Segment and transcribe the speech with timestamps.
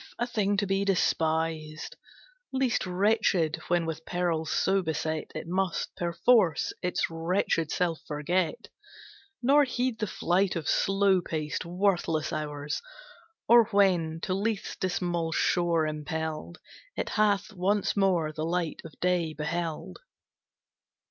[0.17, 1.95] A thing to be despised:
[2.51, 8.69] Least wretched, when with perils so beset, It must, perforce, its wretched self forget,
[9.43, 12.81] Nor heed the flight of slow paced, worthless hours;
[13.47, 16.57] Or, when, to Lethe's dismal shore impelled,
[16.97, 19.99] It hath once more the light of day beheld.